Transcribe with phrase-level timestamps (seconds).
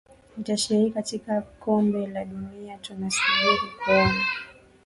[0.39, 4.23] itashiriki katika kombe la dunia tunasubiri kuona